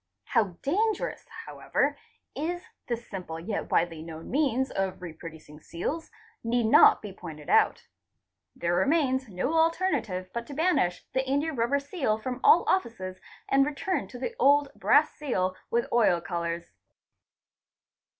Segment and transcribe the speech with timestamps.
[0.23, 1.95] How dangerous however
[2.35, 6.09] is this simple yet widely known means of re' producing seals,
[6.43, 7.85] need not be pointed out.
[8.55, 13.21] There remains no alternative i but to banish the india rubber seal from all offices
[13.47, 16.71] and return to the old brass seal with oil colours.